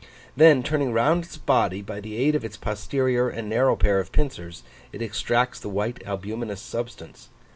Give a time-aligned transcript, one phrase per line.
[0.35, 4.11] Then turning round its body, by the aid of its posterior and narrow pair of
[4.11, 7.29] pincers, it extracts the white albuminous substance.